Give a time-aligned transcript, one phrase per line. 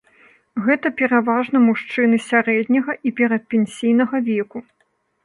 [0.67, 4.65] Гэта пераважна мужчыны сярэдняга і перадпенсійнага веку.